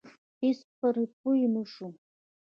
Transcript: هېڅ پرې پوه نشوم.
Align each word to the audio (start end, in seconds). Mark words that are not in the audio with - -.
هېڅ 0.41 0.59
پرې 0.79 1.03
پوه 1.17 1.45
نشوم. 1.53 1.93